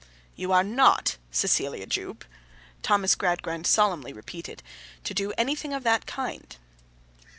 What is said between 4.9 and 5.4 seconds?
'to do